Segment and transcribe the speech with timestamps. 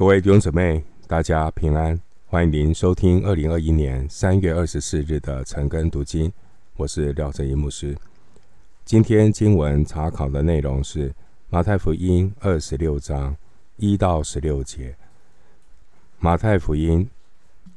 [0.00, 6.32] 各位弟兄姊妹，大家平安，欢迎您收听二零二一年三月二十四日的晨更读经。
[6.76, 7.94] 我是廖正一牧师。
[8.86, 11.14] 今天经文查考的内容是
[11.50, 13.36] 马太福音二十六章
[13.76, 14.96] 一到十六节。
[16.18, 17.06] 马太福音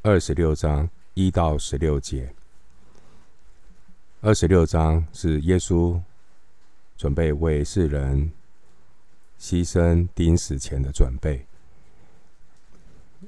[0.01, 2.33] 二十六章一到十六节。
[4.21, 5.99] 二十六章是耶稣
[6.95, 8.31] 准备为世人
[9.37, 11.45] 牺牲钉死前的准备。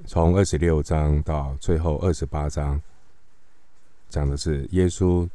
[0.06, 2.82] 从二十六章到最后二十八章，
[4.10, 5.28] 讲的是耶稣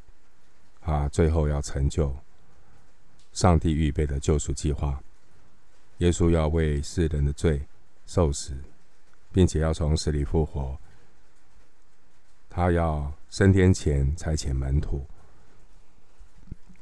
[0.83, 2.15] 啊，最后要成就
[3.33, 5.01] 上帝预备的救赎计划。
[5.99, 7.63] 耶稣要为世人的罪
[8.07, 8.53] 受死，
[9.33, 10.79] 并且要从死里复活。
[12.49, 15.05] 他要升天前差遣门徒。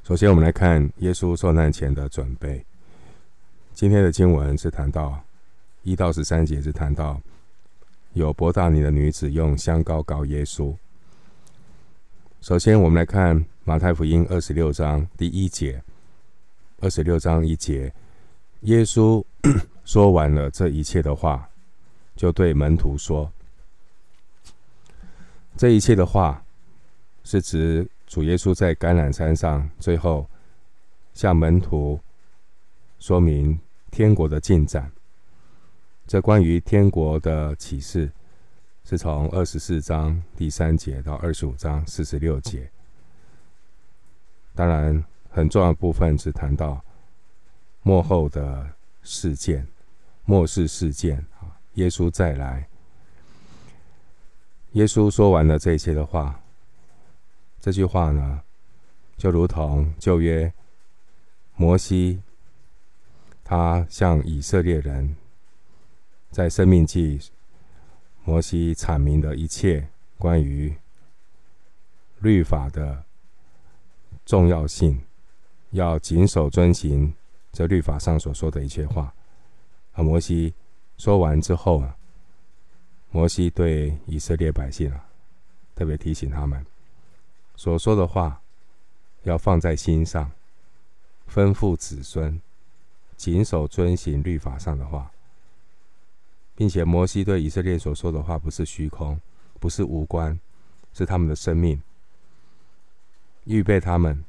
[0.03, 2.65] 首先，我们来看耶稣受难前的准备。
[3.75, 5.23] 今天的经文是谈到
[5.83, 7.21] 一到十三节，是谈到。
[8.19, 10.75] 有博大尼的女子用香膏膏耶稣。
[12.41, 15.81] 首先，我们来看马太福音二十六章第一节。
[16.81, 17.93] 二十六章一节，
[18.63, 19.25] 耶稣
[19.85, 21.49] 说完了这一切的话，
[22.17, 23.33] 就对门徒说
[25.57, 26.45] ：“这一切的话，
[27.23, 30.29] 是指主耶稣在橄榄山上最后
[31.15, 32.01] 向门徒
[32.99, 33.59] 说明
[33.93, 34.91] 天国的进展。”
[36.09, 38.11] 这关于天国的启示，
[38.83, 42.71] 是从二十四章第三节到二十五章四十六节。
[44.55, 46.83] 当然，很重要的部分是谈到
[47.83, 48.71] 末后的
[49.03, 49.69] 事件、
[50.25, 52.67] 末世事件啊，耶稣再来。
[54.73, 56.41] 耶稣说完了这一切的话，
[57.61, 58.41] 这句话呢，
[59.19, 60.51] 就如同旧约
[61.55, 62.23] 摩西，
[63.45, 65.15] 他向以色列人。
[66.31, 67.19] 在《生命记》，
[68.25, 70.75] 摩西阐明的一切关于
[72.19, 73.05] 律法的
[74.27, 75.01] 重要性，
[75.71, 77.15] 要谨守遵行
[77.51, 79.15] 这律法上所说的一切话。
[79.95, 80.53] 而摩西
[80.97, 81.97] 说完之后啊，
[83.11, 85.09] 摩西对以色列百姓啊，
[85.75, 86.65] 特别提醒他们
[87.57, 88.41] 所说的话
[89.23, 90.31] 要放在心上，
[91.29, 92.41] 吩咐子孙
[93.17, 95.11] 谨守遵行律法上的话。
[96.59, 99.17] 并且摩西对以色列所说的话不是虚空，
[99.61, 100.37] 不是无关，
[100.93, 101.81] 是他们的生命，
[103.45, 104.25] 预备他们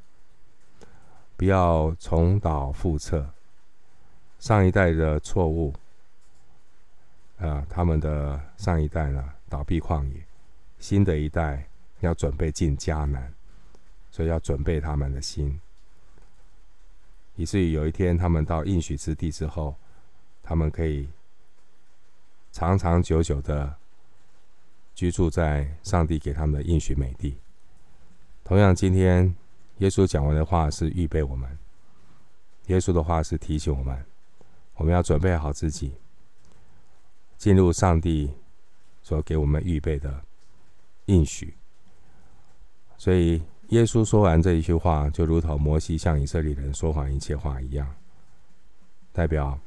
[1.36, 3.28] 不要重蹈覆辙，
[4.38, 5.74] 上一代的错误，
[7.38, 10.24] 啊，他们的上一代呢倒闭旷野，
[10.78, 11.66] 新的一代
[11.98, 13.34] 要准备进迦南，
[14.12, 15.60] 所以要准备他们的心，
[17.34, 19.74] 以至于有一天他们到应许之地之后，
[20.44, 21.08] 他们可以。
[22.52, 23.74] 长长久久的
[24.94, 27.38] 居住在上帝给他们的应许美地。
[28.44, 29.34] 同样，今天
[29.78, 31.58] 耶稣讲完的话是预备我们，
[32.66, 34.04] 耶稣的话是提醒我们，
[34.74, 35.92] 我们要准备好自己，
[37.38, 38.32] 进入上帝
[39.02, 40.22] 所给我们预备的
[41.06, 41.54] 应许。
[42.98, 47.94] 所以，耶稣说完这一句话，就如同摩西向以色列人说完一切话一样，
[49.12, 49.58] 代表。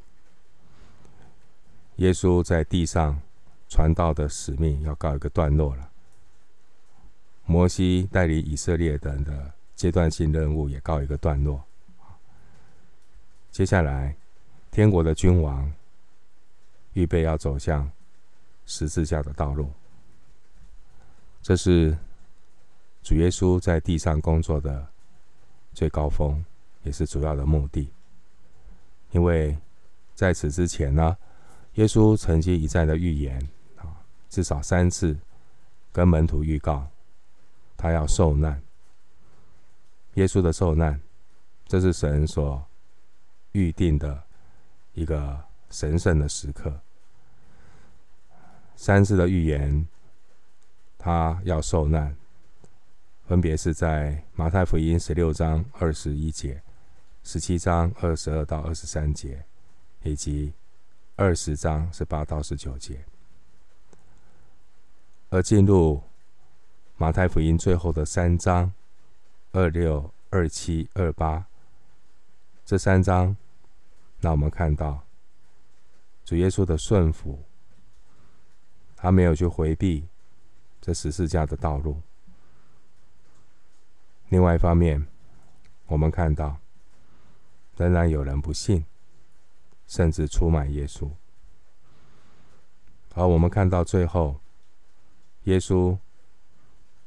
[1.97, 3.21] 耶稣在地上
[3.69, 5.89] 传道的使命要告一个段落了。
[7.45, 11.63] 摩西带领以色列人的阶段性任务也告一个段落。
[13.51, 14.15] 接下来，
[14.71, 15.71] 天国的君王
[16.93, 17.91] 预备要走向
[18.65, 19.69] 十字架的道路。
[21.41, 21.95] 这是
[23.03, 24.87] 主耶稣在地上工作的
[25.73, 26.43] 最高峰，
[26.83, 27.89] 也是主要的目的。
[29.11, 29.55] 因为
[30.15, 31.15] 在此之前呢，
[31.75, 33.39] 耶稣曾经一再的预言
[33.78, 35.17] 啊，至少三次
[35.91, 36.88] 跟门徒预告，
[37.75, 38.61] 他要受难。
[40.13, 41.01] 耶稣的受难，
[41.66, 42.63] 这是神所
[43.53, 44.23] 预定的
[44.94, 46.79] 一个神圣的时刻。
[48.75, 49.88] 三次的预言，
[51.00, 52.15] 他要受难，
[53.27, 56.62] 分别是在马太福音十六章二十一节、
[57.24, 59.44] 十七章二十二到二十三节，
[60.03, 60.53] 以及。
[61.15, 63.06] 二十章是八到十九节，
[65.30, 66.01] 而进入
[66.98, 68.74] 马太福音最后的三章
[69.51, 71.45] 二六、二七、二八
[72.65, 73.38] 这三章，
[74.21, 75.06] 那我们看到
[76.25, 77.44] 主耶稣的顺服，
[78.95, 80.07] 他没有去回避
[80.81, 82.01] 这十字架的道路。
[84.30, 85.06] 另外一方面，
[85.86, 86.57] 我们看到
[87.77, 88.83] 仍然有人不信。
[89.94, 91.07] 甚至出卖耶稣。
[93.13, 94.40] 好我们看到最后，
[95.44, 95.95] 耶稣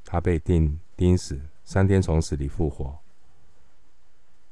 [0.04, 2.96] 他被钉钉死，三天从死里复活，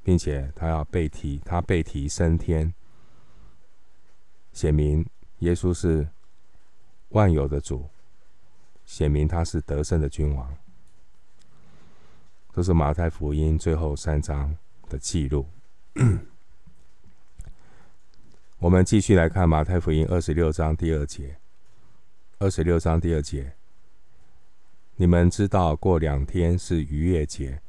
[0.02, 2.74] 并且他要被提，他被提升天，
[4.52, 5.06] 显明
[5.38, 6.08] 耶稣是
[7.10, 7.88] 万有的主，
[8.84, 10.56] 显明他是得胜的君王。
[12.52, 14.56] 这是马太福音最后三章
[14.88, 15.46] 的记录。
[18.64, 21.36] 我们继续来看马太福音二十六章第二节。
[22.38, 23.52] 二十六章第二节，
[24.96, 27.60] 你们知道，过两天是逾越节，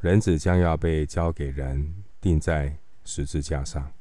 [0.00, 3.92] 人子将要被交给人，钉在十字架上。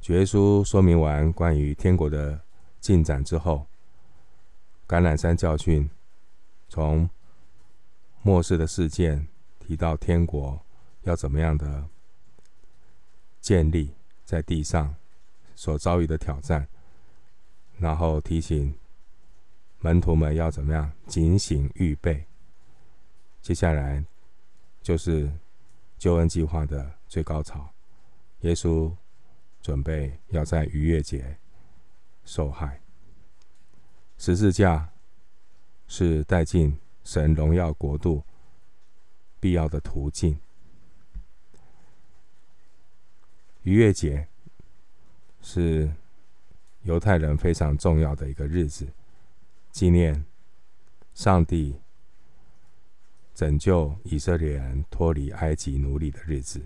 [0.00, 2.40] 主耶稣说明完关于天国的
[2.78, 3.66] 进展之后，
[4.86, 5.90] 橄榄山教训
[6.68, 7.10] 从
[8.22, 9.26] 末世的事件
[9.58, 10.64] 提到天国
[11.02, 11.84] 要怎么样的
[13.42, 13.92] 建立
[14.24, 14.94] 在地上
[15.54, 16.66] 所遭遇的挑战，
[17.78, 18.72] 然后提醒
[19.80, 22.24] 门徒们要怎么样警醒预备。
[23.42, 24.02] 接下来
[24.80, 25.30] 就是
[25.98, 27.68] 救恩计划的最高潮，
[28.42, 28.90] 耶稣
[29.60, 31.36] 准备要在逾越节
[32.24, 32.80] 受害，
[34.18, 34.88] 十字架
[35.88, 38.22] 是带进神荣耀国度
[39.40, 40.38] 必要的途径。
[43.62, 44.26] 逾越节
[45.40, 45.90] 是
[46.82, 48.86] 犹太人非常重要的一个日子，
[49.70, 50.24] 纪念
[51.14, 51.76] 上帝
[53.34, 56.60] 拯救以色列人脱离埃及奴隶的日子。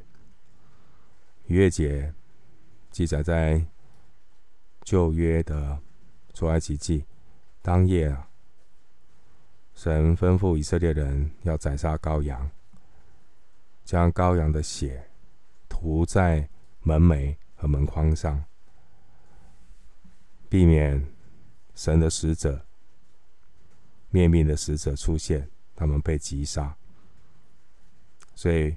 [1.46, 2.12] 逾越节
[2.90, 3.64] 记载在
[4.82, 5.78] 旧约的
[6.32, 7.04] 出埃及记
[7.60, 8.28] 当夜啊。
[9.74, 12.50] 神吩咐以色列人要宰杀羔羊，
[13.84, 15.10] 将羔羊的血
[15.68, 16.48] 涂在
[16.86, 18.44] 门楣和门框上，
[20.48, 21.04] 避免
[21.74, 22.64] 神的使者、
[24.10, 26.76] 灭命的使者出现，他们被击杀。
[28.36, 28.76] 所以，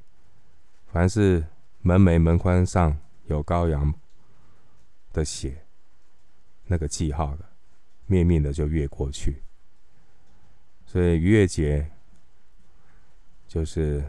[0.87, 1.45] 凡是
[1.83, 2.97] 门楣、门框上
[3.27, 3.93] 有羔羊
[5.13, 5.63] 的血，
[6.65, 7.45] 那个记号的，
[8.07, 9.43] 灭命的就越过去。
[10.87, 11.91] 所以逾越节
[13.47, 14.03] 就是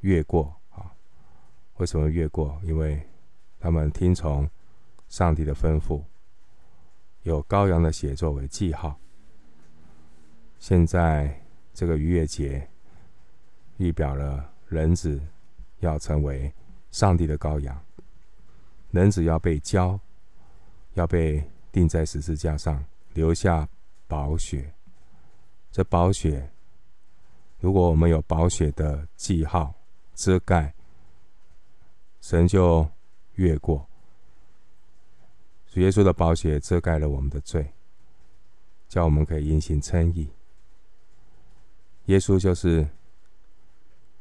[0.00, 0.92] 越过啊？
[1.76, 2.60] 为什么越过？
[2.64, 3.00] 因为
[3.60, 4.48] 他们听从
[5.08, 6.02] 上帝的吩咐，
[7.22, 8.98] 有羔羊的血作为记号。
[10.58, 12.68] 现在这个逾越节
[13.76, 15.20] 预表了人子
[15.80, 16.52] 要成为
[16.90, 17.80] 上帝的羔羊，
[18.90, 19.98] 人子要被交，
[20.94, 22.84] 要被钉在十字架上，
[23.14, 23.68] 留下
[24.06, 24.72] 宝血。
[25.70, 26.50] 这宝血，
[27.60, 29.74] 如果我们有宝血的记号
[30.14, 30.74] 遮盖，
[32.20, 32.88] 神就
[33.38, 33.88] 越过。
[35.66, 37.72] 主耶稣的宝血遮盖了我们的罪，
[38.88, 40.30] 叫我们可以因信称义。
[42.04, 42.86] 耶稣就是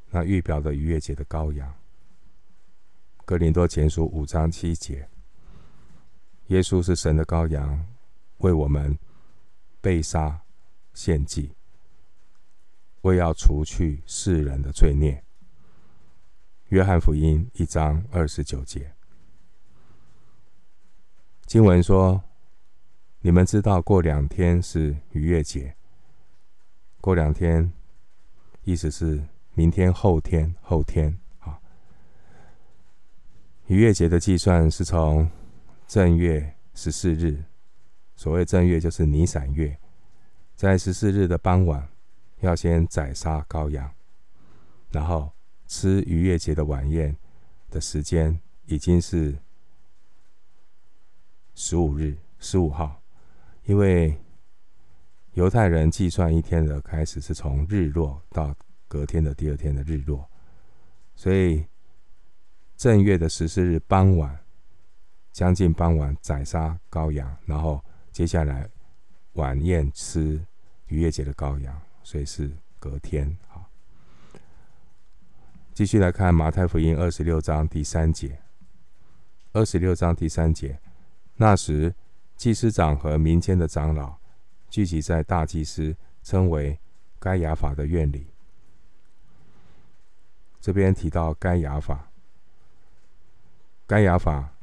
[0.10, 1.72] 那预表的逾越节的羔羊。
[3.25, 5.08] 哥林多前书五章七节，
[6.48, 7.86] 耶稣是神的羔羊，
[8.38, 8.98] 为我们
[9.81, 10.42] 被杀。
[10.94, 11.52] 献祭，
[13.02, 15.24] 为要除去世人的罪孽。
[16.69, 18.92] 约翰福音一章二十九节，
[21.47, 22.21] 经文说
[23.21, 25.73] ：“你们知道，过两天是逾越节。
[26.99, 27.71] 过两天，
[28.66, 29.23] 意思是
[29.54, 31.57] 明天、后天、后天啊。
[33.68, 35.30] 逾越节的计算是从
[35.87, 37.45] 正月十四日，
[38.18, 39.80] 所谓正月就是尼散月。”
[40.54, 41.87] 在十四日的傍晚，
[42.42, 43.89] 要先宰杀羔羊，
[44.92, 45.31] 然后
[45.66, 47.16] 吃逾越节的晚宴
[47.69, 49.37] 的时间已经是
[51.57, 53.02] 十五日十五号，
[53.66, 54.16] 因为
[55.33, 58.56] 犹太人计算一天的开始是从日落到
[58.87, 60.30] 隔天的第二天的日落，
[61.16, 61.66] 所以
[62.76, 64.40] 正月的十四日傍晚，
[65.31, 68.69] 将近傍晚宰杀羔羊，然后接下来。
[69.33, 70.44] 晚宴吃
[70.87, 72.49] 逾越节的羔羊，所以是
[72.80, 73.37] 隔天。
[73.47, 73.69] 好，
[75.76, 78.40] 继续来看马太福音二十六章第三节。
[79.54, 80.80] 二十六章第三节，
[81.37, 81.94] 那时
[82.35, 84.17] 祭司长和民间的长老
[84.69, 86.79] 聚集在大祭司称为
[87.19, 88.27] 该亚法的院里。
[90.59, 92.11] 这边提到该亚法，
[93.85, 94.53] 该亚法。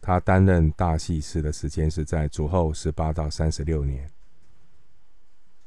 [0.00, 4.10] 他担任大祭司的时间是在主后十八到三十六年。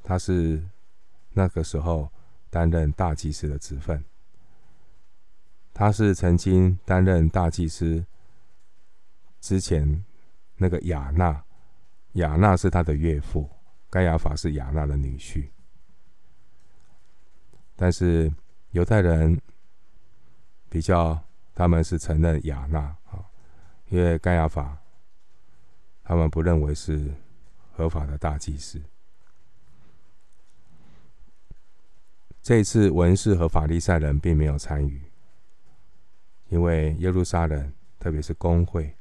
[0.04, 0.64] 他是
[1.32, 2.08] 那个时候
[2.52, 4.06] 担任大祭司的职分。
[5.74, 8.06] 他是曾经担任大祭司
[9.42, 10.06] 之前
[10.58, 11.44] 那个雅纳，
[12.14, 13.50] 雅纳是他的岳父，
[13.90, 15.48] 盖亚法是雅纳的女婿。
[17.76, 18.34] 但是
[18.72, 19.40] 犹太人
[20.68, 21.24] 比较，
[21.54, 23.24] 他们是承认雅纳啊，
[23.90, 24.78] 因为盖亚法，
[26.04, 27.14] 他们不认为是
[27.72, 28.82] 合法的大祭司。
[32.42, 35.04] 这一次文士和法利赛人并没有参与，
[36.50, 38.97] 因为耶路撒冷，特别是工会，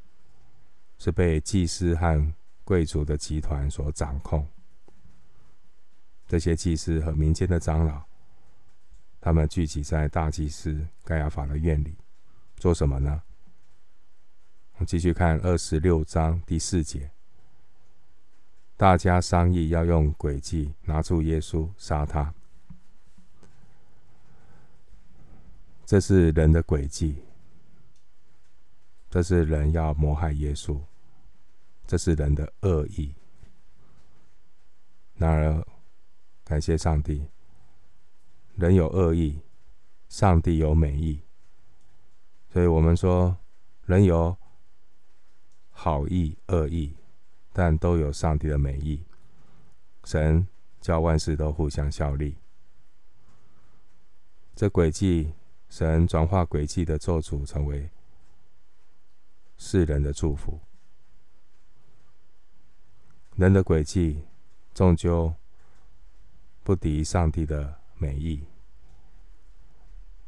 [0.99, 2.33] 是被祭司和
[2.65, 4.47] 贵族的集团所掌控。
[6.27, 8.03] 这些祭司和民间的长老，
[9.21, 11.97] 他们聚集在大祭司该亚法的院里，
[12.57, 13.23] 做什么呢？
[14.73, 17.11] 我们继续看二十六章第四节，
[18.77, 22.35] 大家商议要用诡计拿住耶稣，杀他。
[25.85, 27.23] 这是人的诡计，
[29.17, 30.79] 这是人要谋害耶稣，
[31.87, 33.15] 这是人的恶意。
[35.15, 35.67] 然而，
[36.45, 37.27] 感谢上帝，
[38.57, 39.41] 人有恶意，
[40.11, 41.19] 上帝有美意。
[42.51, 43.35] 所以我们说，
[43.87, 44.37] 人有
[45.71, 46.95] 好意、恶意，
[47.55, 49.03] 但都有上帝的美意。
[50.05, 50.47] 神
[50.79, 52.37] 叫万事都互相效力。
[54.55, 55.33] 这诡计。
[55.71, 57.91] 神转化诡计的咒诅，成为
[59.59, 60.61] 世人的祝福。
[63.35, 64.23] 人的诡计
[64.73, 65.35] 终究
[66.63, 68.45] 不敌上帝的美意。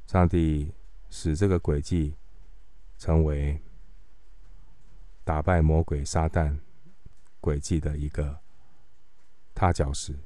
[0.07, 0.73] 上帝
[1.11, 2.15] 使这个诡计
[2.97, 3.61] 成为
[5.25, 6.59] 打败魔鬼撒旦
[7.41, 8.41] 诡计的一个
[9.55, 10.19] 踏脚石，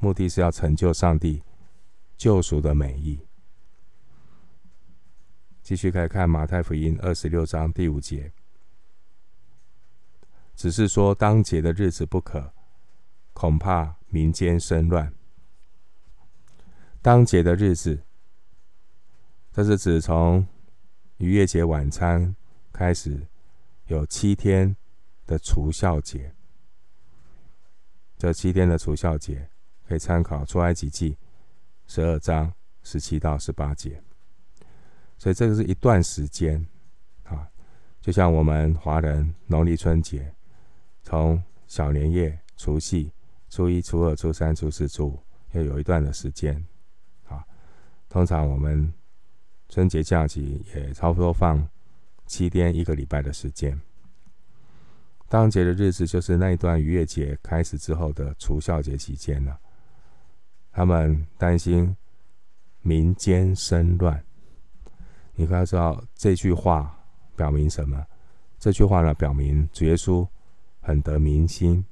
[0.00, 1.42] 目的是要成就上帝
[2.16, 3.27] 救赎的美意。
[5.68, 8.32] 继续来看马太福音二十六章第五节，
[10.56, 12.54] 只是说当节的日子不可，
[13.34, 15.12] 恐怕民间生乱。
[17.02, 18.02] 当节的日子，
[19.52, 20.46] 这是指从
[21.18, 22.34] 逾越节晚餐
[22.72, 23.26] 开始，
[23.88, 24.74] 有七天
[25.26, 26.34] 的除酵节。
[28.16, 29.50] 这七天的除酵节
[29.86, 31.18] 可以参考出埃及记
[31.86, 34.02] 十二章十七到十八节。
[35.18, 36.64] 所以这个是一段时间，
[37.24, 37.46] 啊，
[38.00, 40.32] 就像我们华人农历春节，
[41.02, 43.10] 从小年夜、除夕、
[43.50, 45.18] 初一、初二、初三、初四、初五，
[45.52, 46.64] 要有一段的时间，
[47.26, 47.44] 啊，
[48.08, 48.92] 通常我们
[49.68, 51.68] 春节假期也差不多放
[52.26, 53.78] 七天一个礼拜的时间。
[55.28, 59.58] 当节的日子就是那一段逾越节开始之后的除孝节期间了。
[60.70, 61.96] 他们担心
[62.82, 64.24] 民间生乱。
[65.38, 66.98] 你可知道这句话
[67.36, 68.04] 表明什么？
[68.58, 70.26] 这句话呢，表明主耶稣
[70.80, 71.86] 很得民心，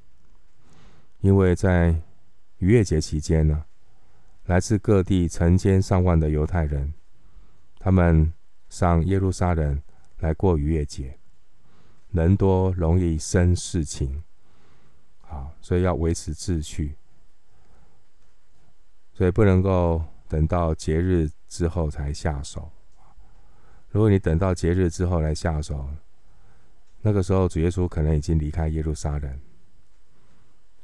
[1.20, 1.90] 因为在
[2.58, 3.64] 逾越节期间呢，
[4.46, 6.92] 来自各地成千上万的犹太人，
[7.78, 8.32] 他们
[8.68, 9.80] 上耶路撒冷
[10.18, 11.16] 来过逾越节，
[12.10, 14.24] 人多容易生事情，
[15.20, 16.96] 好，所以要维持秩序，
[19.12, 22.72] 所以不能够等到节日之后才下手。
[23.96, 25.88] 如果你等到节日之后来下手，
[27.00, 29.40] 那个时候主耶稣可能已经离开耶路撒冷，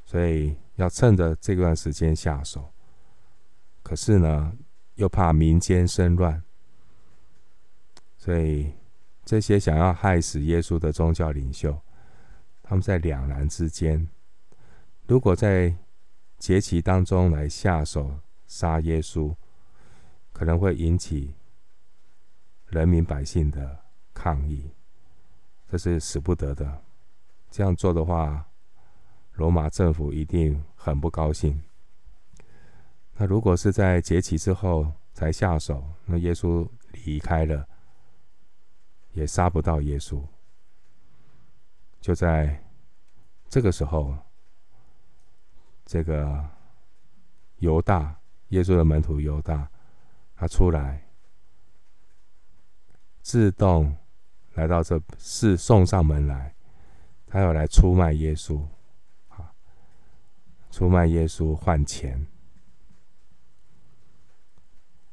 [0.03, 2.73] 所以要趁着这段时间下手。
[3.83, 4.57] 可是呢，
[4.95, 6.41] 又怕民间生乱，
[8.17, 8.73] 所以
[9.23, 11.79] 这些想要害死耶稣的宗教领袖，
[12.63, 14.09] 他们在两难之间。
[15.05, 15.75] 如果在
[16.39, 18.11] 节期当中来下手
[18.47, 19.35] 杀耶稣，
[20.31, 21.35] 可能会引起。
[22.73, 23.79] 人民百姓的
[24.15, 24.71] 抗议，
[25.69, 26.81] 这是使不得的。
[27.51, 28.47] 这样做的话，
[29.33, 31.61] 罗马政府一定很不高兴。
[33.15, 36.67] 那如果是在节期之后才下手，那耶稣
[37.05, 37.67] 离开了，
[39.11, 40.19] 也杀不到耶稣。
[42.01, 42.59] 就在
[43.47, 44.17] 这个时候，
[45.85, 46.43] 这个
[47.59, 49.69] 犹大，耶稣的门徒犹大，
[50.35, 51.07] 他出来。
[53.23, 53.95] 自动
[54.53, 56.53] 来到这，是送上门来，
[57.25, 58.61] 他要来出卖耶稣，
[59.29, 59.51] 啊，
[60.69, 62.27] 出卖耶稣换钱。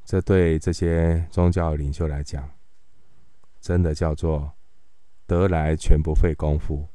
[0.03, 2.47] 这对这些宗教领袖来讲，
[3.61, 4.51] 真的叫做
[5.25, 6.85] 得来全不费工夫。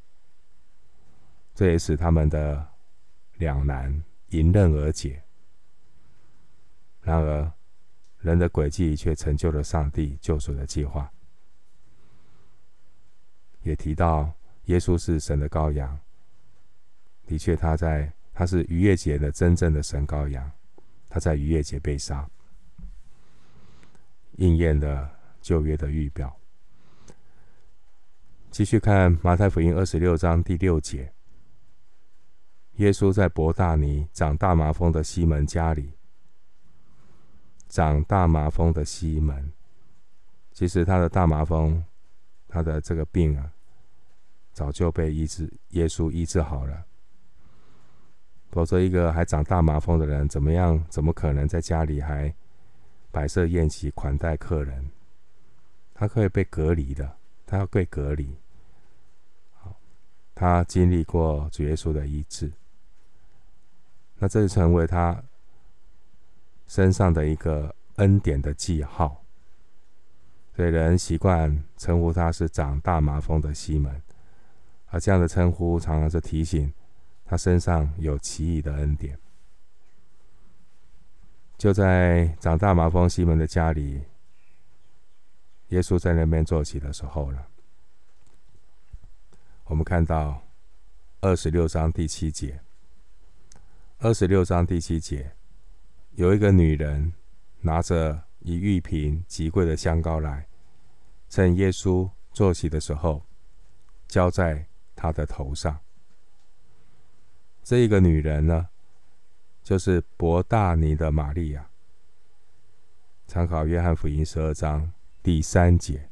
[1.55, 2.69] 这也使他们的
[3.39, 5.23] 两难迎刃而解。
[7.01, 7.51] 然而，
[8.27, 11.09] 人的诡计却成就了上帝救赎的计划，
[13.63, 14.29] 也提到
[14.65, 15.97] 耶稣是神的羔羊。
[17.25, 20.51] 的确，他在他是逾越节的真正的神羔羊，
[21.09, 22.29] 他在逾越节被杀，
[24.39, 25.09] 应验了
[25.41, 26.37] 旧约的预表。
[28.51, 31.13] 继续看马太福音二十六章第六节，
[32.79, 35.96] 耶稣在伯大尼长大麻风的西门家里。
[37.69, 39.53] 长大麻风的西门，
[40.53, 41.85] 其实他的大麻风，
[42.47, 43.53] 他的这个病啊，
[44.53, 46.85] 早就被医治，耶稣医治好了。
[48.51, 50.83] 否则，一个还长大麻风的人，怎么样？
[50.89, 52.33] 怎么可能在家里还
[53.11, 54.91] 摆设宴席款待客人？
[55.93, 58.35] 他可以被隔离的，他要被隔离。
[59.55, 59.77] 好，
[60.35, 62.51] 他经历过主耶稣的医治，
[64.19, 65.23] 那这就成为他。
[66.67, 69.25] 身上的一个恩典的记号，
[70.55, 74.03] 所以人习惯称呼他是长大麻风的西门，
[74.87, 76.73] 而这样的称呼常常是提醒
[77.25, 79.19] 他身上有奇异的恩典。
[81.57, 84.03] 就在长大麻风西门的家里，
[85.69, 87.47] 耶稣在那边坐起的时候了。
[89.65, 90.43] 我们看到
[91.21, 92.61] 二十六章第七节，
[93.99, 95.33] 二十六章第七节。
[96.17, 97.13] 有一个女人
[97.61, 100.49] 拿着一玉瓶极贵的香膏来，
[101.29, 103.23] 趁耶稣坐席的时候，
[104.09, 105.79] 浇在他的头上。
[107.63, 108.69] 这一个女人呢，
[109.63, 111.69] 就是伯大尼的玛利亚。
[113.27, 114.91] 参考约翰福音十二章
[115.23, 116.09] 第三节，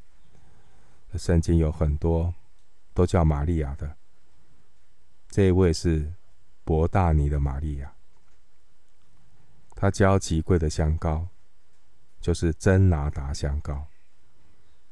[1.15, 2.35] 圣经有很多
[2.93, 3.97] 都叫玛利亚的，
[5.31, 6.13] 这一位是
[6.63, 7.94] 伯大尼的玛利亚。
[9.85, 11.29] 他浇极贵的香膏，
[12.19, 13.87] 就是真拿达香膏。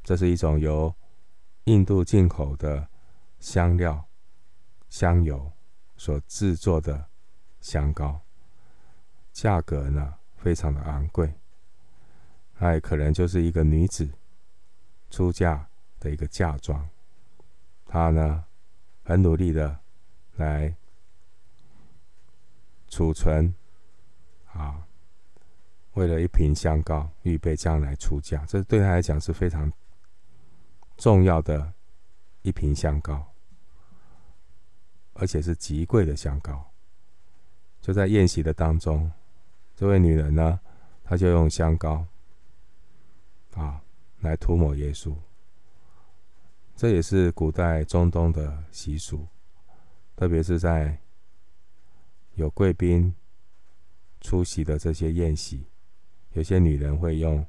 [0.05, 0.95] 这是一种由
[1.65, 2.87] 印度进口的
[3.41, 4.05] 香料、
[4.91, 5.51] 香油
[5.97, 7.07] 所制作的
[7.63, 8.21] 香膏，
[9.33, 11.33] 价格呢非常的昂贵。
[12.59, 14.07] 那也可能就是一个女子
[15.09, 15.67] 出嫁
[16.01, 16.87] 的一个嫁妆。
[17.87, 18.45] 她呢
[19.05, 19.81] 很努力的
[20.37, 20.77] 来
[22.89, 23.55] 储存。
[24.53, 24.87] 啊，
[25.95, 29.71] 为了一瓶香膏，预备将来出嫁，这对他来讲是非常
[30.97, 31.73] 重要的
[32.43, 33.33] 一瓶香膏，
[35.15, 36.73] 而且是极贵的香膏。
[37.81, 39.11] 就在宴席的当中，
[39.75, 40.61] 这位女人呢，
[41.03, 42.07] 她就用香膏
[43.55, 43.83] 啊
[44.21, 45.15] 来涂抹耶稣。
[46.75, 49.27] 这也是古代中东的习俗，
[50.17, 50.99] 特别是在
[52.35, 53.15] 有贵宾。
[54.25, 55.67] 出席的这些宴席，
[56.33, 57.45] 有些女人会用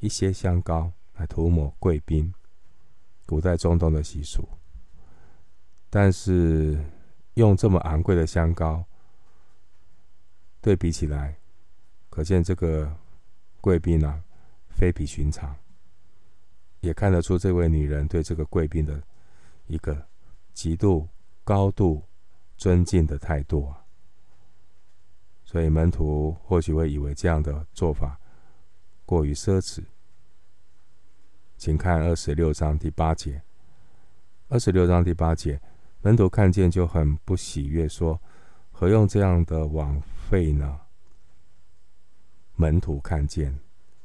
[0.00, 2.32] 一些香膏来涂抹贵宾，
[3.26, 4.48] 古代中东的习俗。
[5.90, 6.82] 但是
[7.34, 8.84] 用这么昂贵的香膏，
[10.60, 11.36] 对比起来，
[12.08, 12.96] 可见这个
[13.60, 14.24] 贵宾呢、啊，
[14.70, 15.54] 非比寻常，
[16.80, 19.02] 也看得出这位女人对这个贵宾的
[19.66, 20.06] 一个
[20.54, 21.06] 极度
[21.44, 22.02] 高度
[22.56, 23.84] 尊敬的态度啊。
[25.44, 28.18] 所以门徒或许会以为这样的做法
[29.04, 29.84] 过于奢侈。
[31.56, 33.42] 请看二十六章第八节。
[34.48, 35.60] 二十六章第八节，
[36.02, 38.20] 门徒看见就很不喜悦，说
[38.70, 40.80] ：“何用这样的枉费呢？”
[42.56, 43.58] 门徒看见，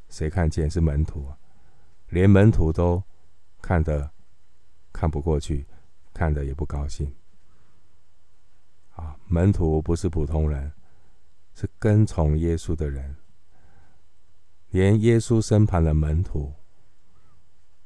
[0.07, 0.69] 谁看见？
[0.69, 1.37] 是门徒啊，
[2.09, 3.03] 连门徒都
[3.61, 4.09] 看得
[4.93, 5.65] 看不过去，
[6.13, 7.13] 看得也不高兴。
[8.95, 10.71] 啊，门徒不是普通人。
[11.59, 13.15] 是跟从耶稣的人，
[14.69, 16.53] 连耶稣身旁的门徒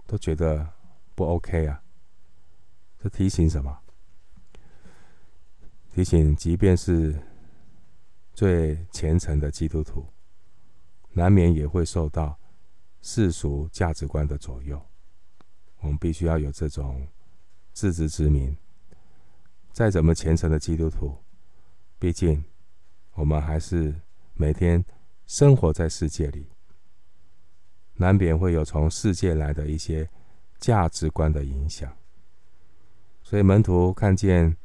[0.06, 0.74] 都觉得
[1.16, 1.84] 不 OK 啊！
[2.98, 3.80] 这提醒什么？
[5.94, 7.22] 提醒，即便是
[8.34, 10.06] 最虔诚的基督徒，
[11.12, 12.40] 难免也会受到
[13.02, 14.82] 世俗价值观的左右。
[15.80, 17.08] 我们必须要有这种
[17.74, 18.56] 自知之明。
[19.72, 21.18] 再怎么虔诚的基督徒，
[22.00, 22.44] 毕竟。
[23.16, 23.94] 我们还是
[24.36, 24.84] 每天
[25.28, 26.48] 生活在世界里，
[27.96, 30.10] 难免会有从世界来的一些
[30.60, 31.92] 价值观的影响。
[33.24, 34.56] 所以门徒看见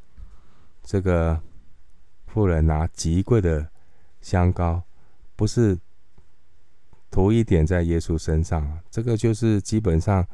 [0.83, 1.41] 这个
[2.25, 3.69] 妇人拿极贵的
[4.21, 4.81] 香膏，
[5.35, 5.77] 不是
[7.09, 10.25] 涂一点在耶稣身上，这个就是基本上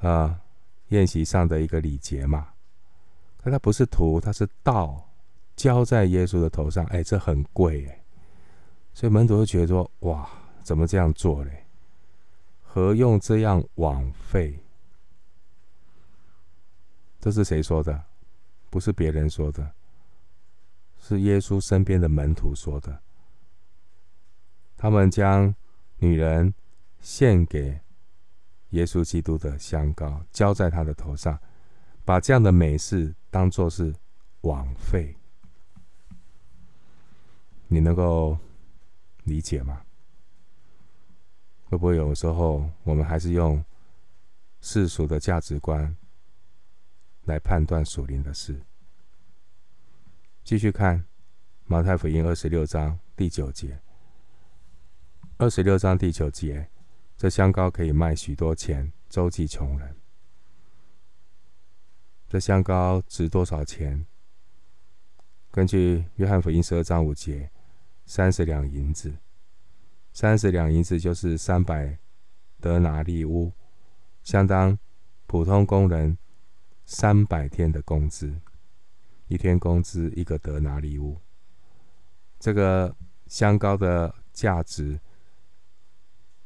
[0.00, 0.40] 啊
[0.88, 2.48] 宴席上的一个礼节嘛。
[3.36, 5.08] 可他不是涂，他是倒。
[5.56, 8.02] 浇在耶稣的头上，哎，这很贵哎，
[8.92, 10.28] 所以门徒就觉得说：哇，
[10.64, 11.63] 怎么这样做嘞？
[12.74, 14.58] 何用这样枉费？
[17.20, 18.04] 这是谁说的？
[18.68, 19.70] 不是别人说的，
[20.98, 23.00] 是耶稣身边的门徒说的。
[24.76, 25.54] 他们将
[25.98, 26.52] 女人
[27.00, 27.78] 献给
[28.70, 31.38] 耶稣基督的香膏浇在他的头上，
[32.04, 33.94] 把这样的美事当作是
[34.40, 35.14] 枉费。
[37.68, 38.36] 你能够
[39.22, 39.80] 理解吗？
[41.74, 43.64] 会不会有时候我们还是用
[44.60, 45.96] 世俗的价值观
[47.24, 48.62] 来判断属灵的事？
[50.44, 51.04] 继续看
[51.64, 53.80] 马太福音二十六章第九节。
[55.36, 56.70] 二十六章第九节，
[57.16, 59.96] 这香膏可以卖许多钱，周济穷人。
[62.28, 64.06] 这香膏值多少钱？
[65.50, 67.50] 根据约翰福音十二章五节，
[68.06, 69.16] 三十两银子。
[70.14, 71.98] 三十两银子就是三百
[72.58, 73.52] 德拿利乌，
[74.22, 74.78] 相当
[75.26, 76.16] 普通工人
[76.86, 78.34] 三百天的工资。
[79.28, 81.18] 一天工资一个德拿利乌。
[82.38, 82.96] 这个
[83.26, 84.98] 香膏的价值。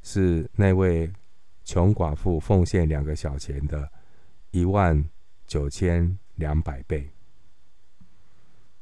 [0.00, 1.12] 是那位
[1.64, 3.90] 穷寡妇奉献两个小钱的
[4.52, 5.07] 一万
[5.46, 7.11] 九千两百倍，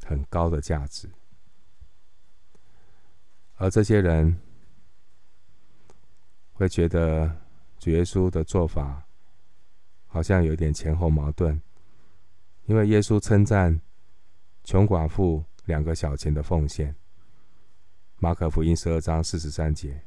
[0.04, 1.10] 很高的价值。
[3.56, 4.38] 而这些人
[6.56, 7.30] 会觉得
[7.78, 9.06] 主耶稣的做法
[10.06, 11.60] 好像有点前后矛盾，
[12.64, 13.78] 因为耶稣称赞
[14.64, 16.94] 穷寡妇两个小钱的奉献，
[18.18, 20.00] 马可福音十二章四十三节。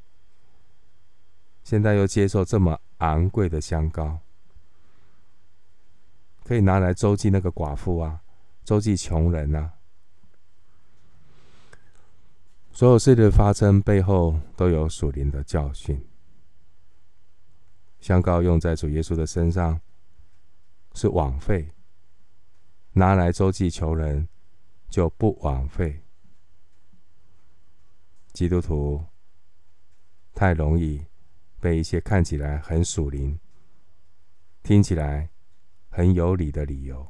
[1.63, 4.17] 现在又接受这么昂贵的香膏，
[6.43, 8.21] 可以拿来周济那个寡妇啊，
[8.65, 9.73] 周济穷人啊。
[12.71, 16.03] 所有事的发生背后都有属灵的教训。
[17.99, 19.79] 香膏用在主耶稣的身上
[20.93, 21.71] 是枉费，
[22.93, 24.27] 拿来周济穷人
[24.89, 26.01] 就不枉费。
[28.33, 29.03] 基督徒
[30.33, 31.05] 太容易。
[31.61, 33.37] 被一些看起来很属灵、
[34.63, 35.29] 听起来
[35.89, 37.05] 很有理的理由，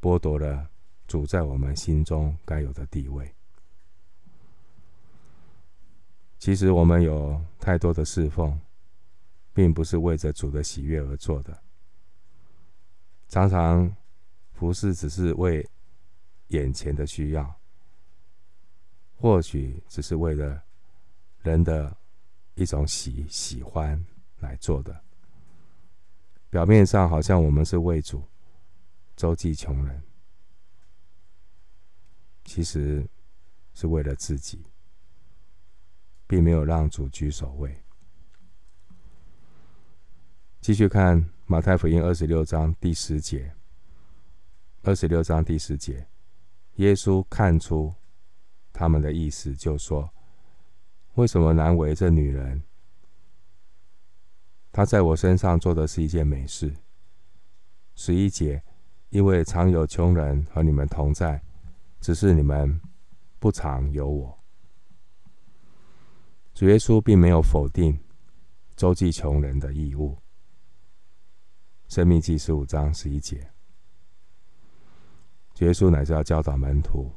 [0.00, 0.70] 剥夺了
[1.06, 3.34] 主在我们心中该有的地位。
[6.38, 8.58] 其实我们有太多的侍奉，
[9.56, 11.62] 并不是为着主的喜悦而做的。
[13.26, 13.96] 常常
[14.52, 15.66] 服侍只是为
[16.48, 17.58] 眼前的需要，
[19.16, 20.62] 或许只是为了
[21.42, 21.96] 人的。
[22.58, 24.02] 一种喜喜欢
[24.38, 25.04] 来做的，
[26.48, 28.24] 表面上好像我们是为主
[29.14, 30.02] 周济穷人，
[32.46, 33.06] 其实
[33.74, 34.64] 是为了自己，
[36.26, 37.78] 并没有让主居首位。
[40.66, 43.54] 继续看马太福音二十六章第十节，
[44.82, 46.04] 二十六章第十节，
[46.74, 47.94] 耶稣看出
[48.72, 50.10] 他们的意思，就说。
[51.14, 52.60] 为什么难为这女人？
[54.72, 56.74] 她在我身上做的是一件美事。
[57.94, 58.60] 十一节，
[59.10, 61.40] 因为常有穷人和你们同在，
[62.00, 62.80] 只是你们
[63.38, 64.36] 不常有我。
[66.52, 67.96] 主耶稣并没有否定
[68.74, 70.18] 周济穷人的义务。
[71.88, 73.50] 生命记十五章十一节，
[75.54, 77.12] 主耶稣乃是要教导门徒，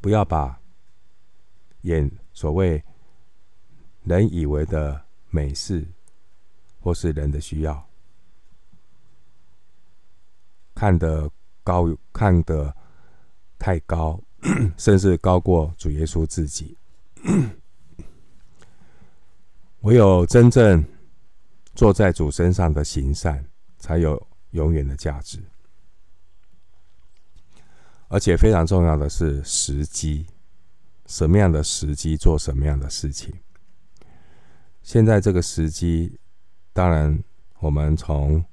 [0.00, 0.60] 不要把。
[1.82, 2.82] 眼所谓
[4.02, 5.86] 人以为的美事，
[6.80, 7.88] 或是人的需要，
[10.74, 11.30] 看得
[11.62, 12.74] 高，看得
[13.56, 14.20] 太高，
[14.76, 16.76] 甚至高过主耶稣自己。
[19.82, 20.84] 唯有真正
[21.76, 23.44] 坐在主身上的行善，
[23.78, 25.38] 才有永远的价值。
[28.08, 30.26] 而且非常重要的是时机。
[31.06, 33.32] 什么样的时机做什么样的事情？
[34.82, 36.18] 现在这个时机，
[36.72, 37.22] 当然，
[37.60, 38.44] 我们从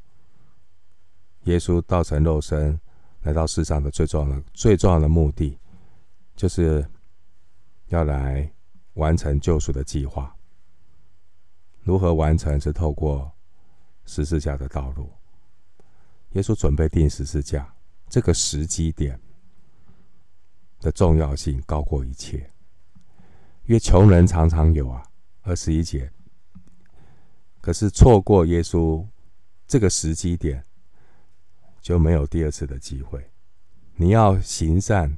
[1.46, 2.80] 耶稣道成肉身
[3.22, 5.58] 来到世上的最重要的、最重要的目的，
[6.36, 6.86] 就是
[7.88, 8.52] 要来
[8.94, 10.36] 完成救赎的计划。
[11.84, 12.60] 如何完成？
[12.60, 13.32] 是透过
[14.06, 15.12] 十字架的道路。
[16.32, 17.74] 耶稣准备钉十字架，
[18.10, 19.20] 这个时机点。
[20.80, 22.52] 的重要性高过一切，
[23.64, 25.02] 因为穷人常常有啊，
[25.44, 26.12] 二十一节。
[27.62, 29.08] 可是错过耶稣
[29.66, 30.62] 这个时机点，
[31.80, 33.32] 就没有第二次的机会。
[33.96, 35.18] 你要行善，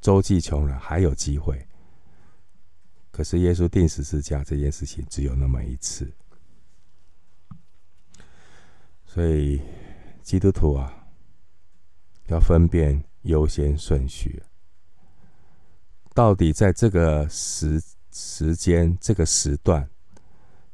[0.00, 1.67] 周济穷人还有机会。
[3.18, 6.08] 可是耶稣定十字架这件事情只有那么一次。
[9.04, 9.60] 所以
[10.22, 11.08] 基督徒啊，
[12.28, 14.40] 要分辨优先顺序。
[16.14, 19.90] 到底在这个时时间、这个时段，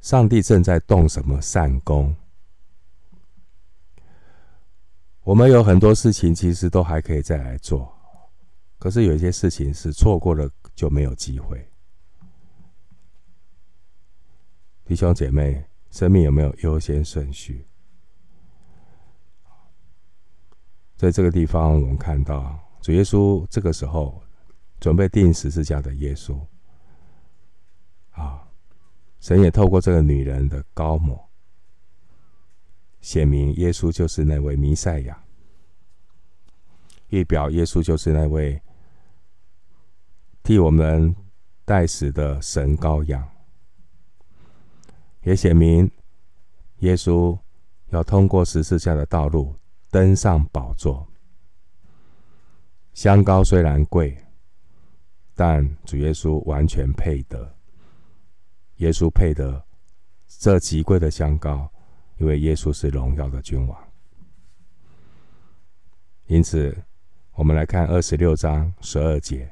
[0.02, 2.14] 上帝正在动什么善功？
[5.22, 7.90] 我们有很多事情其实都还可以再来做，
[8.78, 11.66] 可是有一些事情是错过了就没有机会。
[14.86, 17.66] 弟兄姐妹，生命有没有优先顺序？
[20.94, 24.22] 在这个地方，我们看到主耶稣这个时候
[24.78, 26.38] 准备钉十字架的耶稣
[28.10, 28.46] 啊，
[29.20, 31.18] 神也透过这个女人的膏抹，
[33.00, 35.24] 显明耶稣就是那位弥赛亚，
[37.08, 38.60] 预表耶稣就是那位
[40.42, 41.16] 替我们
[41.64, 43.26] 代死的神羔羊。
[45.24, 45.90] 也显明，
[46.80, 47.38] 耶稣
[47.88, 49.56] 要通过十字架的道路
[49.90, 51.06] 登上宝座。
[52.92, 54.16] 香膏虽然贵，
[55.34, 57.54] 但主耶稣完全配得。
[58.76, 59.64] 耶稣配得
[60.26, 61.72] 这极贵的香膏，
[62.18, 63.84] 因为耶稣是荣耀的君王。
[66.26, 66.76] 因此，
[67.32, 69.50] 我们来看二十六章十二节。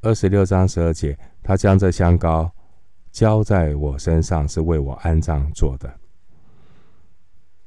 [0.00, 2.52] 二十六章十二节，他将这香膏。
[3.16, 5.90] 浇在我身上是为我安葬做的。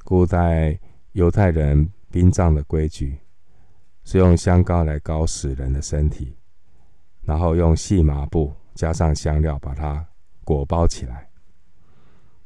[0.04, 0.80] 古代
[1.14, 3.18] 犹太人殡葬的规矩
[4.04, 6.38] 是用香膏来膏死人的身体，
[7.24, 10.06] 然后用细麻布加上香料把它
[10.44, 11.28] 裹包起来，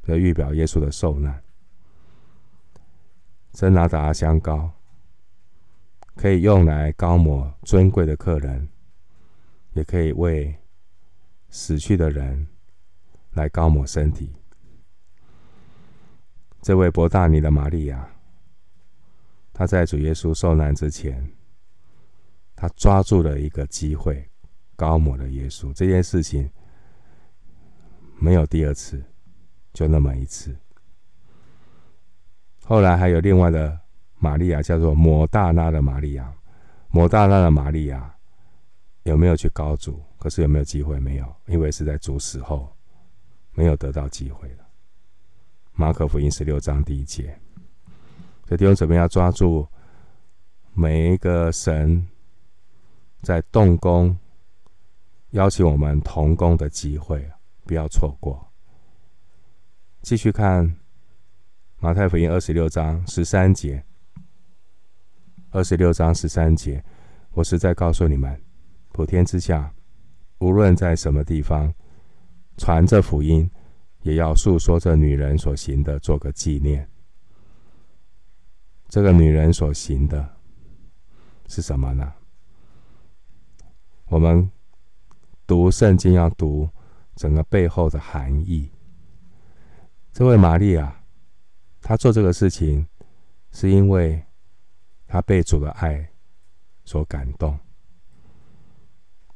[0.04, 1.44] 这预表耶稣的受难。
[3.52, 4.72] 真拿达香膏
[6.16, 8.70] 可以用来膏抹尊贵的客人，
[9.74, 10.56] 也可以为
[11.50, 12.48] 死去的人。
[13.34, 14.32] 来高抹身体。
[16.62, 18.10] 这位伯大尼的玛利亚，
[19.52, 21.30] 她在主耶稣受难之前，
[22.56, 24.30] 她抓住了一个机会，
[24.76, 25.74] 高抹了耶稣。
[25.74, 26.50] 这件事情
[28.18, 29.04] 没有第二次，
[29.74, 30.56] 就那么一次。
[32.64, 33.78] 后来还有另外的
[34.20, 36.34] 玛利亚，叫做抹大拉的玛利亚。
[36.90, 38.16] 抹大拉的玛利亚
[39.04, 40.02] 有没有去高主？
[40.18, 40.98] 可是有没有机会？
[40.98, 42.74] 没有，因为是在主死后。
[43.54, 44.66] 没有得到机会了。
[45.74, 47.40] 马可福音十六章第一节，
[48.46, 49.68] 这弟兄姊妹要抓住
[50.74, 52.08] 每一个神
[53.22, 54.18] 在动工、
[55.32, 57.28] 邀请我们同工的机会，
[57.66, 58.52] 不要错过。
[60.02, 60.76] 继续看
[61.80, 63.84] 马太福音二十六章十三节，
[65.52, 66.84] 二十六章十三节，
[67.32, 68.40] 我实在告诉你们，
[68.92, 69.74] 普天之下，
[70.40, 71.74] 无论在什么地方。
[72.56, 73.50] 传这福音，
[74.04, 76.88] 也要述说这女人所行的，做个纪念。
[78.88, 80.38] 这个女人所行的
[81.48, 82.14] 是什么呢？
[84.06, 84.50] 我们
[85.48, 86.70] 读圣经要读
[87.16, 88.70] 整个背后的含义。
[90.12, 91.04] 这位玛利亚，
[91.82, 92.88] 她做这个事情，
[93.52, 94.24] 是因为
[95.08, 96.08] 她被主的爱
[96.86, 97.58] 所感动。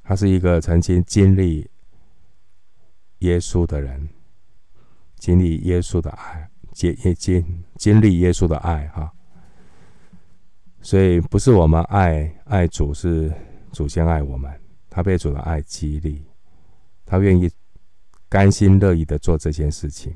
[0.04, 1.68] 她是一个曾经经历。
[3.20, 4.08] 耶稣的人
[5.16, 9.12] 经历耶稣的爱，经经经历耶稣的爱哈，
[10.82, 13.34] 所以不是我们爱爱主，是
[13.72, 14.52] 主先爱我们。
[14.90, 16.24] 他被主的爱激励，
[17.06, 17.48] 他愿意
[18.28, 20.16] 甘心乐意的做这件事情，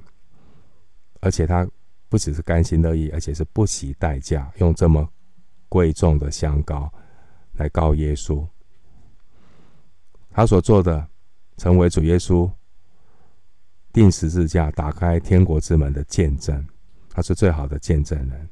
[1.19, 1.67] 而且他
[2.09, 5.07] 不只是甘心乐意，而且是不惜代价，用这么
[5.69, 6.91] 贵重的香膏
[7.53, 8.43] 来膏耶稣。
[10.31, 11.07] 他所做的，
[11.57, 12.51] 成为主耶稣。
[13.93, 16.65] 钉十字架，打开天国之门的见证，
[17.10, 18.49] 他是最好的见证人。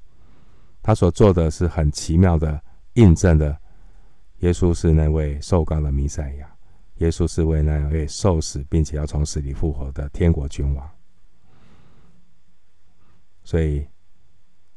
[0.81, 2.61] 他所做的是很奇妙的
[2.93, 3.57] 印证的，
[4.39, 6.55] 耶稣是那位受膏的弥赛亚，
[6.97, 10.89] 耶稣是为那位受死并且要从死里复活的天国君王。
[13.43, 13.87] 所以，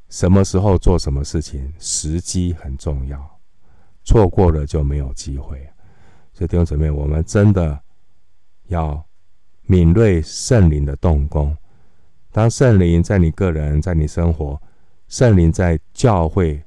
[0.08, 3.40] 什么时候做什么事情，时机很重要，
[4.04, 5.68] 错过了就没有机会。
[6.32, 7.80] 所以弟兄姊妹，我们真的
[8.68, 9.04] 要。
[9.66, 11.56] 敏锐圣灵的动工，
[12.30, 14.60] 当圣灵在你个人、在你生活，
[15.08, 16.62] 圣灵在教会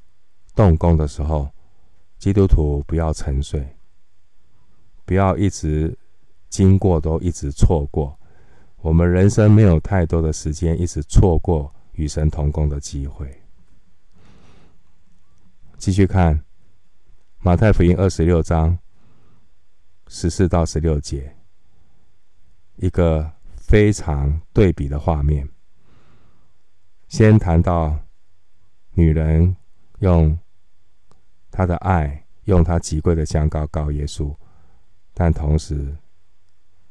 [0.55, 1.49] 动工的时候，
[2.17, 3.67] 基督徒不要沉睡，
[5.05, 5.95] 不要一直
[6.49, 8.17] 经过都一直错过。
[8.77, 13.41] 我们人生没有太多的时间，一直错过与神同工的机会。
[15.77, 16.43] 继续看
[17.39, 18.77] 马太福音二十六章
[20.08, 21.36] 十四到十六节。
[22.77, 25.47] 一个非常对比的画面。
[27.07, 27.97] 先谈到
[28.93, 29.55] 女人
[29.99, 30.38] 用
[31.51, 34.35] 她的爱，用她极贵的香膏膏耶稣，
[35.13, 35.95] 但同时，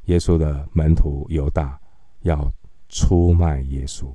[0.04, 1.78] 耶稣的门徒犹大
[2.20, 2.50] 要
[2.88, 4.14] 出卖耶稣。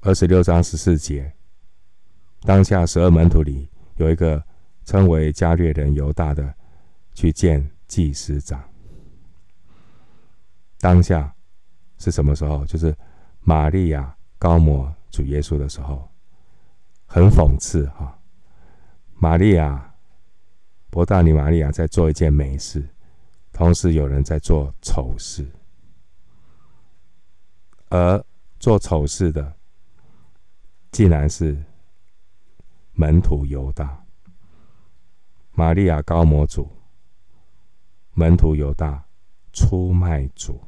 [0.00, 1.32] 二十六章十四节，
[2.40, 4.42] 当下十二门徒里有一个
[4.84, 6.52] 称为加略人犹大的，
[7.14, 8.71] 去见祭司长。
[10.82, 11.32] 当下
[11.96, 12.66] 是什么时候？
[12.66, 12.92] 就是
[13.42, 16.10] 玛利亚膏抹主耶稣的时候，
[17.06, 18.18] 很讽刺哈。
[19.14, 19.94] 玛利亚，
[20.90, 22.84] 伯大尼玛利亚在做一件美事。
[23.52, 25.48] 同时，有人在做丑事，
[27.90, 28.24] 而
[28.58, 29.54] 做丑事的，
[30.90, 31.56] 竟然是
[32.94, 34.04] 门徒犹大。
[35.52, 36.68] 玛利亚膏抹主，
[38.14, 39.04] 门徒犹大
[39.52, 40.60] 出卖主。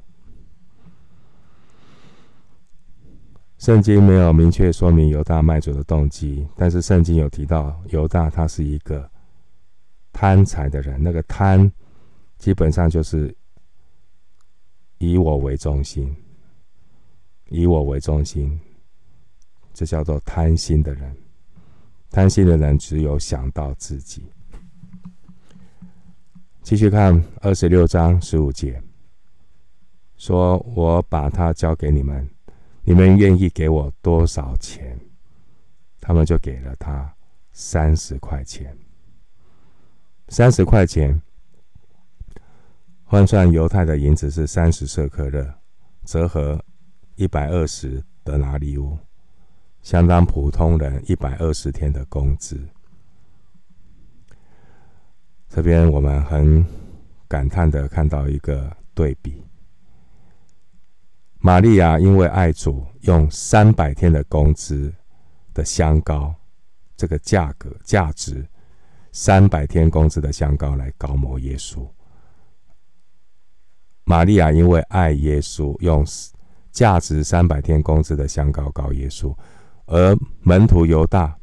[3.64, 9.11] 圣经没有明确说明犹大卖主的动机，但是圣经有提到犹大他是一个
[10.12, 11.72] 贪财的人，那个贪。
[12.37, 13.35] 基本上就是
[14.98, 16.14] 以我为中心，
[17.48, 18.61] 以我为中心，
[19.72, 21.16] 这叫做贪心的人。
[22.11, 24.27] 贪心的人只有想到自己。
[26.62, 28.79] 继续看二十六章十五节，
[30.18, 32.29] 说：“我把它交给你们，
[32.85, 34.99] 你们愿意给我多少钱？”
[36.01, 37.14] 他们就给了他
[37.53, 38.77] 三十块钱。
[40.29, 41.20] 三十块钱。
[43.05, 45.55] 换算犹太的银子是三十舍克勒，
[46.05, 46.62] 折合
[47.14, 48.99] 一百二十德拿利乌，
[49.83, 52.59] 相当普通人一百二十天的工资。
[55.49, 56.66] 这边我们很
[57.29, 59.44] 感叹的看到一个对比：
[61.44, 64.90] 玛利亚因为爱主，用三百天的工资
[65.52, 66.35] 的香膏，
[66.96, 68.48] 这个价格价值
[69.12, 71.87] 三百天工资的香膏来膏抹耶稣。
[74.04, 76.02] 玛利亚因为爱耶稣，用
[76.72, 79.37] 价值三百天工资的香膏膏耶稣；
[79.85, 81.38] 而门徒犹大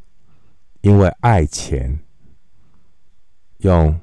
[0.82, 2.00] 因为爱钱，
[3.60, 4.00] 用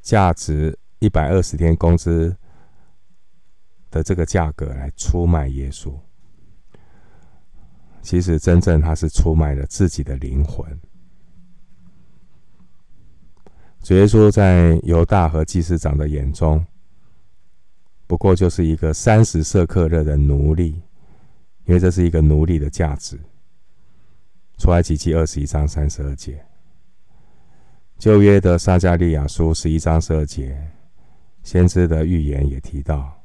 [0.00, 2.36] 价值一百二十天工资
[3.92, 5.94] 的这个价格来出卖耶稣。
[8.02, 10.66] 其实，真正他是出卖了自己的灵魂。
[13.80, 16.66] 主耶稣在犹大和祭司长的眼中。
[18.08, 20.82] 不过就是一个三十色克勒的奴隶，
[21.64, 23.18] 因为这是一个奴隶的价值。
[24.58, 26.44] 出埃及记二十一章三十二节，
[27.98, 30.70] 旧约的撒迦利亚书十一章十二节，
[31.42, 33.21] 先知的预言也提到，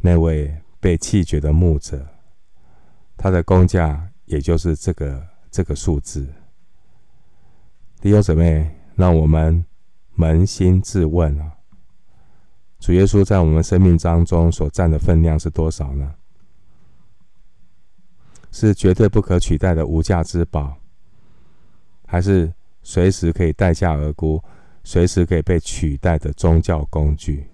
[0.00, 2.06] 那位被弃绝的牧者，
[3.16, 6.26] 他的工价也就是这个这个数字。
[8.00, 9.64] 弟兄姊妹，让我们
[10.16, 11.52] 扪心自问啊。
[12.78, 16.14] 主耶稣在我们生命当中所占的分量是多少呢？
[18.52, 20.76] 是绝对不可取代的无价之宝，
[22.06, 24.42] 还是随时可以待价而沽、
[24.84, 27.48] 随时可以被取代的宗教工具？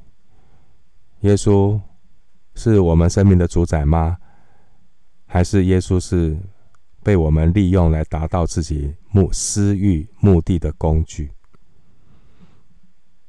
[1.20, 1.80] 耶稣
[2.54, 4.16] 是我们生命的主宰吗？
[5.26, 6.38] 还是耶稣是
[7.02, 11.30] 被我们利用来达到自己目私欲目的的工具？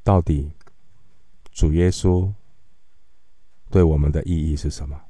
[0.03, 0.51] 到底？
[1.51, 2.29] 主耶稣
[3.71, 5.01] 对我们的意义是什么？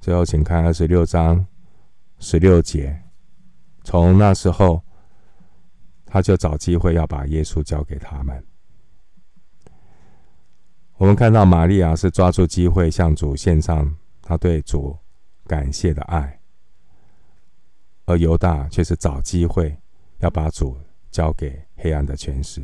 [0.00, 1.44] 最后，请看二十六章
[2.20, 3.02] 十六节。
[3.82, 4.80] 从那时候，
[6.04, 8.42] 他就找机会要把耶稣交给他们。
[10.98, 14.96] 我们看到玛利亚是抓住机会向主献上他对主
[15.46, 16.40] 感谢的爱，
[18.06, 19.76] 而犹大却是找机会
[20.20, 20.76] 要把主
[21.10, 22.62] 交给黑暗的权势。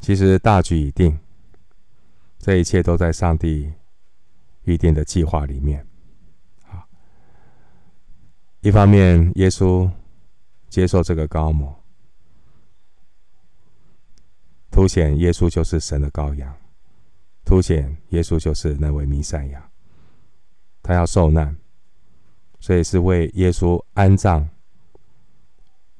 [0.00, 1.18] 其实大局已定，
[2.38, 3.72] 这一切都在上帝
[4.62, 5.86] 预定的计划里面。
[8.60, 9.88] 一方面，耶稣
[10.68, 11.78] 接受这个膏抹，
[14.76, 16.54] 凸显耶稣就是神的羔羊，
[17.46, 19.70] 凸显耶稣就是那位弥赛亚，
[20.82, 21.56] 他要受难，
[22.60, 24.46] 所以是为耶稣安葬，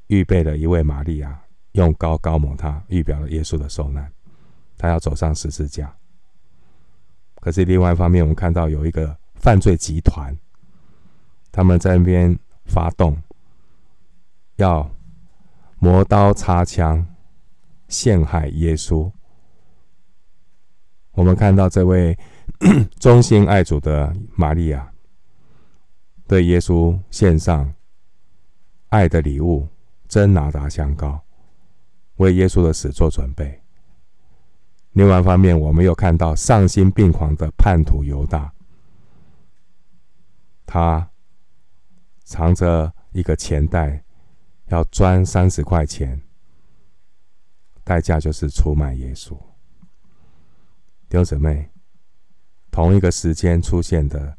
[0.08, 1.40] 预备了一位玛利亚。
[1.72, 4.12] 用膏膏抹他，预表了耶稣的受难。
[4.76, 5.94] 他要走上十字架。
[7.40, 10.36] 可是另外一方面，我们看到有一个犯罪集团，
[11.50, 13.16] 他们在那边发动，
[14.56, 14.90] 要
[15.78, 17.06] 磨刀擦枪
[17.88, 19.10] 陷害耶稣。
[21.12, 22.18] 我们看到这位
[23.00, 24.92] 忠心爱主的玛利亚，
[26.26, 27.74] 对耶稣献上
[28.88, 29.68] 爱的礼物，
[30.08, 31.20] 真拿达香膏，
[32.16, 33.62] 为耶稣的死做准备。
[34.92, 38.52] 另外一方面，我们又看到丧心病狂的叛徒犹大，
[40.64, 41.10] 他
[42.24, 44.02] 藏着一个钱袋，
[44.68, 46.20] 要赚三十块钱，
[47.86, 49.30] 代价就是出卖耶稣。
[51.08, 51.70] 弟兄姊妹，
[52.72, 54.36] 同一个时间出现的，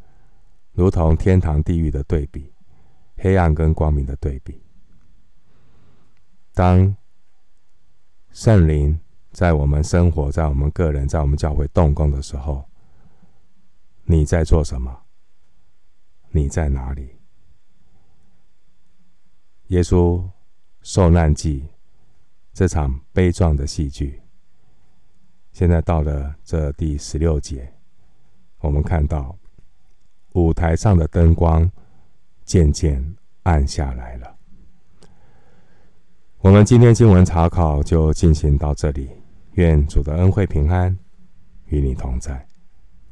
[0.74, 2.54] 如同天堂地狱的对比，
[3.16, 4.62] 黑暗跟光明的对比。
[6.54, 6.94] 当
[8.32, 9.00] 圣灵
[9.32, 12.68] 在我们生活、在我们个人、在我们教会动工的时候，
[14.04, 15.06] 你在做什么？
[16.32, 17.16] 你在哪里？
[19.68, 20.22] 耶稣
[20.82, 21.66] 受难记
[22.58, 24.20] 这场悲壮的戏剧，
[25.54, 27.72] 现在到了这第十六节，
[28.62, 29.38] 我们看到
[30.34, 31.72] 舞台上的灯光
[32.46, 34.36] 渐渐暗下来了。
[36.40, 39.12] 我们今天经文查考就进行到这里，
[39.52, 40.98] 愿主的恩惠平安
[41.68, 42.44] 与你同在。